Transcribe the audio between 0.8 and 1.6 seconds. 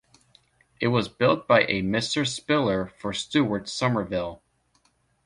was built